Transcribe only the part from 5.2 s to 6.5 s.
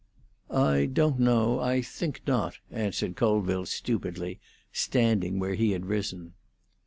where he had risen.